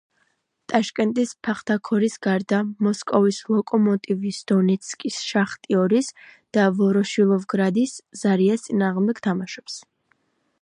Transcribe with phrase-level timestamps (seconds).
[0.71, 6.11] ტაშკენტის „ფახთაქორის“ გარდა, მოსკოვის „ლოკომოტივის“, დონეცკის „შახტიორის“
[6.59, 9.79] და ვოროშილოვგრადის „ზარიას“ წინააღმდეგ თამაშობს.